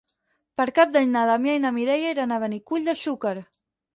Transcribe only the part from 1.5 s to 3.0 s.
i na Mireia iran a Benicull de